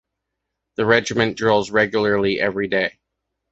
[0.77, 2.97] The regiment drills regularly every day.